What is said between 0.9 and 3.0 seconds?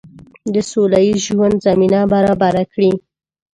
ییز ژوند زمینه برابره کړي.